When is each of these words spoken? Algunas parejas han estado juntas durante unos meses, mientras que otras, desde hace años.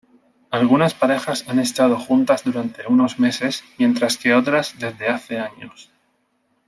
Algunas 0.49 0.95
parejas 0.95 1.45
han 1.47 1.59
estado 1.59 1.95
juntas 1.99 2.43
durante 2.43 2.87
unos 2.87 3.19
meses, 3.19 3.63
mientras 3.77 4.17
que 4.17 4.33
otras, 4.33 4.73
desde 4.79 5.07
hace 5.09 5.37
años. 5.39 5.91